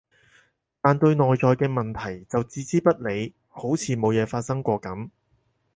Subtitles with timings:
[0.81, 5.11] 但對內在嘅問題就置之不理，好似冇嘢發生過噉